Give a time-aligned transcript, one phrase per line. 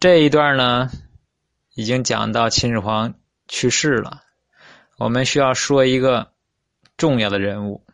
[0.00, 0.92] 这一段呢，
[1.74, 3.14] 已经讲到秦始皇
[3.48, 4.22] 去世了。
[4.96, 6.30] 我们需要说一个
[6.96, 7.84] 重要的人物，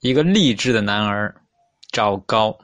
[0.00, 1.40] 一个励志的男儿
[1.90, 2.58] 赵高。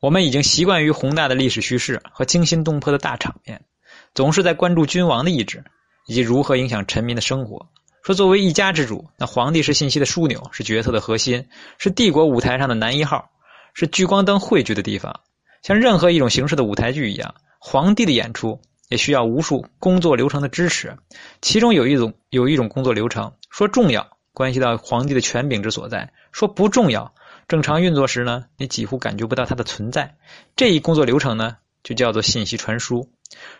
[0.00, 3.64] 我们已经习惯于宏大的历史叙事和惊心动魄的大场面，
[4.12, 5.62] 总是在关注君王的意志
[6.08, 7.68] 以及如何影响臣民的生活。
[8.02, 11.46] 说作为一家之主，那皇帝是信息的枢纽，是决策的核心，
[11.78, 13.30] 是帝国舞台上的男一号，
[13.72, 15.20] 是聚光灯汇聚的地方。
[15.62, 20.96] 像任何一种形式的舞台剧一样，皇帝的演出也需要无数工作流程的支持。
[21.42, 27.14] 其中有一种有一种工作流程，说重要，关系到皇帝的权柄之所在；说不重要，
[27.48, 30.16] 正常运作时呢，你几乎感觉不到它的存在。
[30.56, 33.10] 这一工作流程呢，就叫做信息传输。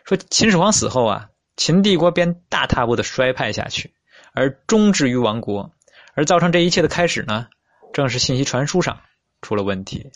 [0.05, 3.93] 说秦始皇死后啊，秦帝国便大踏步的衰败下去，
[4.33, 5.73] 而终至于亡国。
[6.15, 7.47] 而造成这一切的开始呢，
[7.93, 9.01] 正是信息传输上
[9.43, 10.11] 出了问题。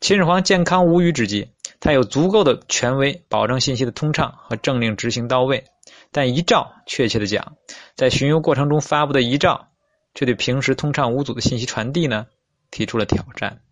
[0.00, 1.52] 秦始皇健康无虞之际，
[1.82, 5.64] 他有足够的权威保证信息的通畅和政令执行到位。
[6.12, 7.56] 但遗诏，确切的讲，
[7.96, 9.66] 在巡游过程中发布的遗诏，
[10.14, 12.28] 却对平时通畅无阻的信息传递呢
[12.70, 13.62] 提出了挑战。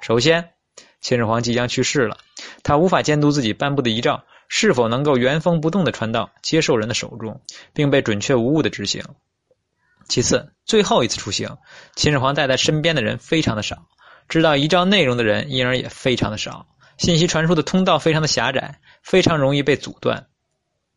[0.00, 0.52] 首先，
[1.02, 2.16] 秦始皇即将去世了，
[2.62, 7.42] 他无法监督自己颁布的遗诏是否能够原封不动的传到接受人的手中，
[7.74, 9.04] 并被准确无误的执行。
[10.08, 11.58] 其次，最后一次出行，
[11.94, 13.84] 秦始皇带在身边的人非常的少。
[14.30, 16.66] 知道遗诏内容的人，因而也非常的少，
[17.00, 20.26] 信息传输的通道非常的狭窄，非常容易被阻断。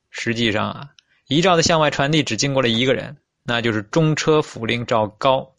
[0.10, 0.90] 实际上啊，
[1.28, 5.56] 遗诏的向外传递只经过了一个人，那就是中车府令赵高。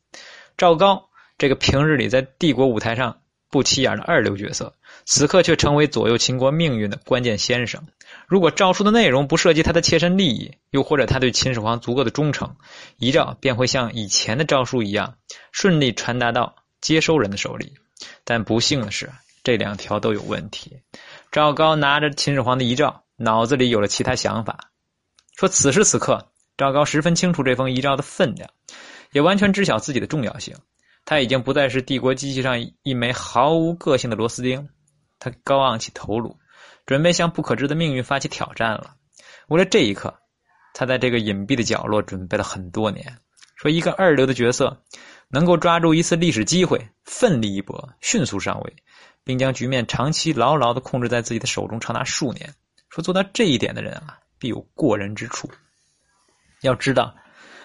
[0.58, 4.74] 赵高这个平日里在帝国舞台上不起眼的二流角色，
[5.06, 7.86] 此刻却成为左右秦国命运的关键先生。
[8.26, 12.54] 如果诏书的内容不涉及他的切身利益，又或者他对秦始皇足够的忠诚，
[12.98, 15.16] 遗诏便会像以前的诏书一样，
[15.52, 16.56] 顺利传达到。
[16.82, 17.72] 接收人的手里，
[18.24, 19.10] 但不幸的是，
[19.44, 20.80] 这两条都有问题。
[21.30, 24.58] 赵高拿着秦始皇的遗诏，脑子里有了其他想法。
[25.36, 28.48] 说此时此刻，赵高十分清楚这封遗诏的分量，
[29.12, 30.56] 也完全知晓自己的重要性。
[31.04, 34.66] 他已经不再是帝国机器上一枚毫无个性的螺丝钉，
[35.18, 36.34] 他高昂起头颅，
[36.86, 38.94] 准备向不可知的命运发起挑战了。
[39.48, 40.14] 为了这一刻，
[40.72, 43.18] 他在这个隐蔽的角落准备了很多年。
[43.56, 44.82] 说一个二流的角色。
[45.30, 48.76] 能够抓住一次历史机会，奋力一搏，迅速上位，
[49.24, 52.48] 并将局面长期牢牢的控制在自己的手中长达数年。
[52.90, 55.48] 说做到这一点的人啊，必有过人之处。
[56.60, 57.12] 要知道，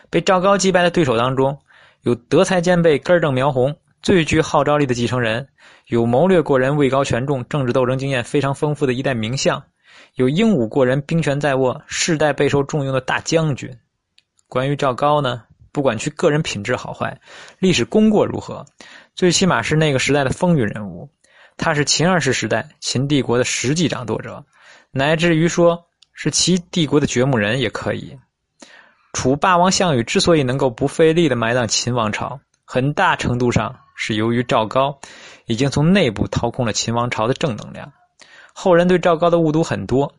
[0.09, 1.58] 被赵高击败的对手当中，
[2.02, 5.44] 有德才兼备、根正苗红、最具号召力的继承人；
[5.88, 9.62] 有谋略过人、位高权重、政治斗争经验非常丰富的一代名相；
[10.16, 13.69] 有英武过人、兵权在握、世代备受重用的大将军。
[14.48, 15.44] 关于赵高呢？
[15.72, 17.22] 不管其个人品质好坏，
[17.59, 18.66] 历史功过如何，
[19.14, 21.08] 最起码是那个时代的风云人物。
[21.59, 24.44] 他是秦二世时代秦帝国的实际掌舵者，
[24.90, 28.18] 乃至于说是其帝国的掘墓人也可以。
[29.14, 34.98] 楚霸王项羽之所以能够不费力的埋葬秦王朝，很大程度上是由于赵高
[35.46, 37.92] 已经从内部掏空了秦王朝的正能量。
[38.53, 40.12] 后人对赵高的误读很多，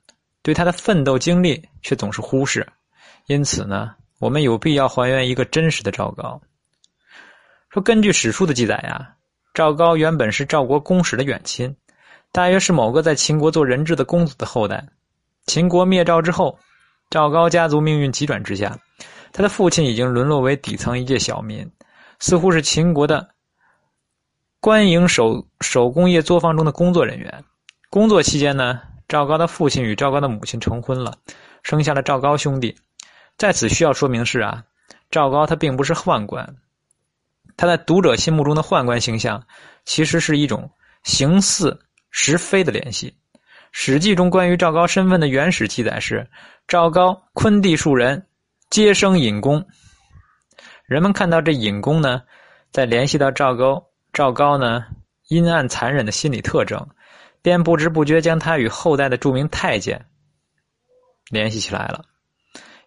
[0.42, 2.66] 对他的奋斗经历却总是忽视。
[3.26, 3.94] 因此呢？
[4.18, 6.42] 我们有必要还原一个真实的赵高。
[7.70, 9.14] 说根据史书的记载呀，
[9.60, 11.76] 赵高原本是赵国公使的远亲，
[12.32, 14.82] 大约是某个在秦国做人质的公子的后代。
[15.44, 16.58] 秦国灭赵之后，
[17.10, 18.78] 赵高家族命运急转直下，
[19.34, 21.70] 他的父亲已经沦落为底层一介小民，
[22.20, 23.28] 似乎是秦国的
[24.60, 27.44] 官营手手工业作坊中的工作人员。
[27.90, 31.14] 工作期间呢，赵高的父亲与赵高的母亲成婚了，
[31.62, 32.74] 生下了赵高兄弟。
[33.36, 34.64] 在此需要说明是啊，
[35.10, 36.56] 赵高他并不是宦官，
[37.60, 39.46] 他在读者心目中的宦官形象，
[39.84, 40.70] 其实是一种
[41.02, 41.78] 形似
[42.10, 43.10] 实非的联系。
[43.70, 46.26] 《史记》中关于赵高身份的原始记载是：
[46.66, 48.26] 赵高昆弟数人，
[48.70, 49.62] 皆生隐公。
[50.86, 52.22] 人们看到这隐公呢，
[52.70, 54.86] 再联系到赵高，赵高呢
[55.28, 56.88] 阴暗残忍的心理特征，
[57.42, 60.02] 便不知不觉将他与后代的著名太监
[61.28, 62.06] 联系起来了。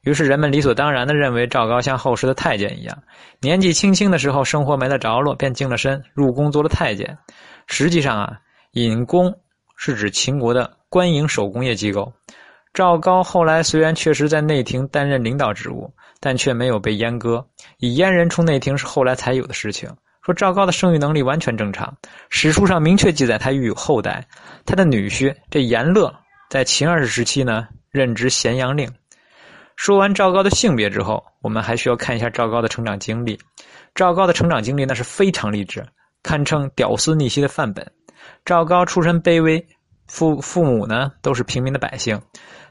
[0.04, 3.04] 于是人们理所当然的认为赵高像后世的太监一样，
[3.40, 7.18] 年纪轻轻的时候生活没了着落，便净了身入宫做了太监。
[7.68, 8.38] 实际上啊，
[8.72, 9.34] 尹公
[9.78, 12.12] 是指秦国的官营手工业机构。
[12.74, 17.46] 赵高后来虽然确实在内廷担任领导职务，但却没有被阉割。
[17.78, 19.90] 以阉人出内廷是后来才有的事情。
[20.26, 21.96] 说赵高的生育能力完全正常，
[22.30, 24.26] 史书上明确记载他育有后代。
[24.66, 26.14] 他的女婿这严乐
[26.50, 28.90] 在秦二世时期呢任职咸阳令。
[29.76, 33.40] 说完赵高的性别之后，我们还需要看一下赵高的成长经历。
[33.96, 35.86] 赵高的成长经历那是非常励志，
[36.22, 37.92] 堪称屌丝逆袭的范本。
[38.46, 39.66] 赵高出身卑微，
[40.08, 42.22] 父父母呢都是平民的百姓，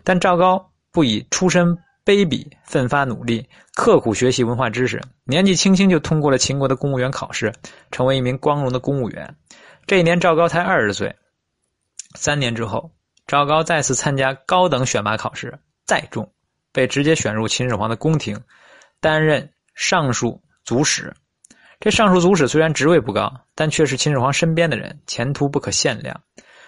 [0.03, 7.53] 但赵高不以出身卑鄙奋发努力，刻苦学习文化知识，年纪轻轻就通过了秦国的公务员考试，
[7.91, 9.37] 成为一名光荣的公务员。
[9.87, 11.15] 这一年赵高才二十岁。
[12.15, 12.91] 三年之后，
[13.27, 16.31] 赵高再次参加高等选拔考试，再中，
[16.73, 18.41] 被直接选入秦始皇的宫廷，
[19.01, 21.15] 担任尚书足史。
[21.79, 26.21] 这尚书足史虽然职位不高，但却是秦始皇身边的人，前途不可限量。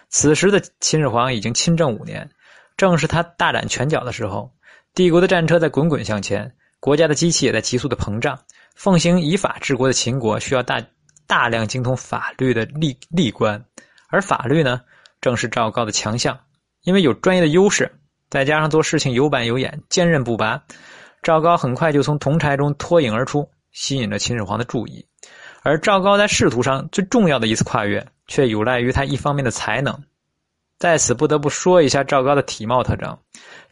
[0.09, 2.29] 此时的秦始皇已经亲政五年，
[2.77, 4.53] 正是他大展拳脚的时候。
[4.95, 8.39] 帝国的战车在滚滚向前，国家的机器也在急速的膨胀。
[8.77, 10.85] 奉行以法治国的秦国，需要大
[11.27, 13.65] 大量精通法律的吏吏官，
[14.09, 14.81] 而法律呢？
[15.21, 16.39] 正是赵高的强项，
[16.83, 17.91] 因为有专业的优势，
[18.31, 20.62] 再加上做事情有板有眼、坚韧不拔，
[21.23, 25.06] 赵高很快就从同柴中脱颖而出，吸引了秦始皇的注意。
[25.62, 29.99] 而赵高在仕途上最重要的一次跨越，却有赖于他一方面的才能。
[30.79, 33.17] 在此不得不说一下赵高的体貌特征。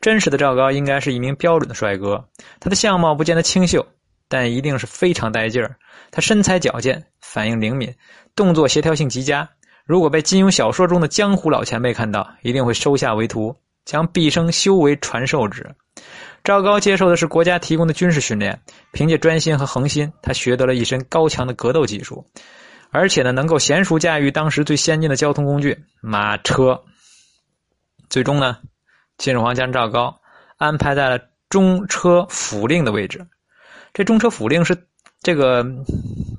[0.01, 2.25] 真实的赵高应该是一名标准的帅哥，
[2.61, 3.85] 他的相貌不见得清秀，
[4.29, 5.77] 但一定是非常带劲儿。
[6.11, 7.93] 他身材矫健，反应灵敏，
[8.35, 9.47] 动作协调性极佳。
[9.85, 13.55] 如果被金庸小说中的江湖老前辈看到，一定会收下为徒，
[13.85, 15.75] 将毕生修为传授之。
[16.45, 18.61] 赵高接受的是国家提供的军事训练，
[18.93, 22.27] 凭借专心和恒心，他学得了一身高强的格斗技术，
[22.91, 26.83] 而且呢，能够娴熟驾驭当时最先进的交通工具——马车。
[28.09, 28.59] 最终呢，
[29.19, 30.21] 秦始皇将赵高
[30.57, 31.19] 安排在了
[31.49, 33.25] 中车府令的位置。
[33.93, 34.77] 这中车府令是
[35.21, 35.65] 这个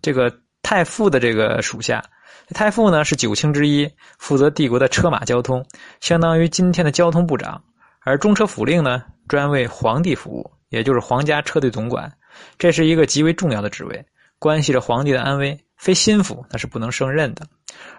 [0.01, 2.03] 这个太傅的这个属下。
[2.53, 3.89] 太傅呢是九卿之一，
[4.19, 5.65] 负责帝国的车马交通，
[6.01, 7.63] 相当于今天的交通部长。
[8.01, 12.11] 而中车府令呢，专为皇帝服务，也就是皇家车队总管。
[12.57, 14.05] 这是一个极为重要的职位，
[14.39, 17.47] 关系着皇帝的安危，非心腹那是不能胜任的。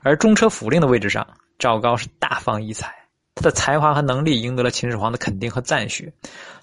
[0.02, 1.26] 而中车府令的位置上，
[1.58, 2.94] 赵高是大放异彩，
[3.34, 6.12] 他的才华和能力赢得了秦始皇的肯定和赞许。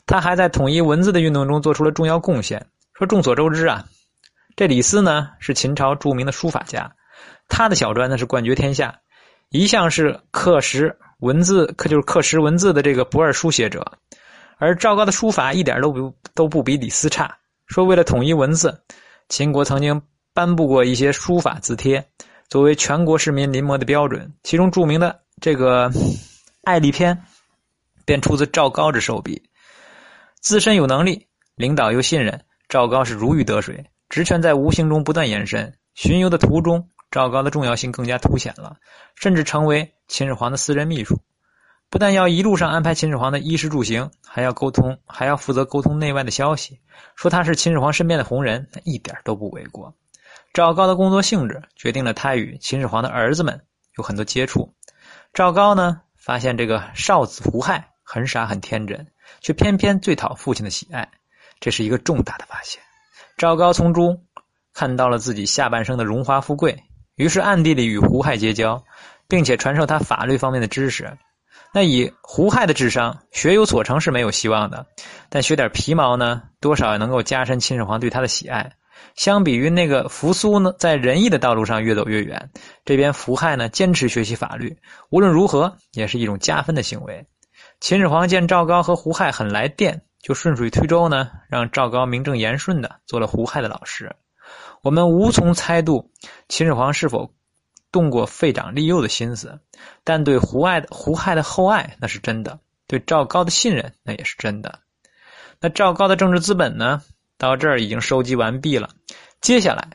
[0.06, 2.64] 他还在统一文字的运动中做出了重要贡献。
[2.94, 3.84] 说众所周知啊，
[4.56, 6.92] 这李斯呢是秦朝著名的书法家。
[7.48, 9.00] 他的小篆呢是冠绝天下，
[9.50, 13.86] 一向是刻石文字，刻就是刻石文字的这个不二书写者。
[14.58, 17.36] 而赵高的书法一点都不都不比李斯差。
[17.66, 18.80] 说为了统一文字，
[19.28, 20.02] 秦国曾经
[20.34, 22.06] 颁布过一些书法字帖，
[22.48, 24.32] 作为全国市民临摹的标准。
[24.44, 25.90] 其中著名的这个
[26.64, 27.16] 《爱丽篇》，
[28.06, 29.42] 便出自赵高之手笔。
[30.40, 35.74] 自身有能力，领导又信任，赵高是如鱼得水，职权在无形中不断延伸。
[35.96, 36.88] 巡游的途中。
[37.12, 38.78] 赵高的重要性更加凸显了，
[39.16, 41.20] 甚至成为秦始皇的私人秘书，
[41.90, 46.80] 不但要一路上安排秦始皇的衣食住行，还要沟通，还要负责沟通内外的消息。
[47.18, 49.94] 说他是秦始皇身边的红人，那一点都不为过。
[50.54, 53.62] 赵高的工作性质决定了他与秦始皇的儿子们
[53.98, 54.74] 有很多接触。
[55.34, 59.06] 赵高呢，发现这个少子胡亥很傻很天真，
[59.42, 61.12] 却偏偏最讨父亲的喜爱，
[61.60, 62.82] 这是一个重大的发现。
[63.38, 64.26] 赵高从中
[64.74, 66.82] 看到了自己下半生的荣华富贵。
[67.22, 68.84] 于是暗地里与胡亥结交，
[69.28, 71.16] 并且传授他法律方面的知识。
[71.72, 74.88] 那以胡亥的智商，学有所成是没有希望的，
[75.30, 78.72] 但学点皮毛呢，多少也能够加深秦始皇对他的喜爱。
[79.14, 82.50] 相比于那个扶苏呢，在仁义的道路上越走越远，
[82.86, 84.76] 这边胡亥呢坚持学习法律，
[85.12, 87.24] 无论如何也是一种加分的行为。
[87.80, 94.16] 秦始皇见赵高和胡亥很来电，就顺水推舟呢，让赵高名正言顺的做了胡亥的老师。
[94.82, 96.12] 我们无从猜度
[96.50, 97.32] 秦始皇是否
[97.92, 99.60] 动过废长立幼的心思，
[100.04, 104.80] 但对胡亥的胡亥的厚爱那是真的，对赵高的信任那也是真的。
[105.60, 107.04] 那赵高的政治资本呢？
[107.38, 108.90] 到这儿已经收集完毕了，
[109.40, 109.90] 接下来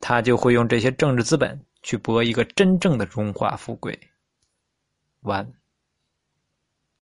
[0.00, 3.98] 他就会用这些政治资本去博一个真正的荣华富贵。
[5.20, 5.52] 完。